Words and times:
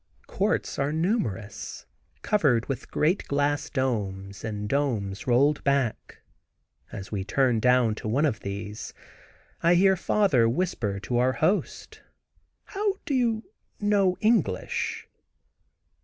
Courts 0.25 0.79
are 0.79 0.91
numerous, 0.91 1.85
covered 2.23 2.65
with 2.67 2.89
great 2.89 3.27
glass 3.27 3.69
domes 3.69 4.43
and 4.43 4.67
domes 4.67 5.27
rolled 5.27 5.63
back. 5.63 6.23
As 6.91 7.11
we 7.11 7.23
turn 7.23 7.59
down 7.59 7.93
to 7.93 8.07
one 8.07 8.25
of 8.25 8.39
these 8.39 8.95
I 9.61 9.75
hear 9.75 9.95
father 9.95 10.49
whisper 10.49 10.99
to 11.01 11.19
our 11.19 11.33
host, 11.33 12.01
"How 12.63 12.93
do 13.05 13.13
you 13.13 13.43
know 13.79 14.17
English?" 14.21 15.07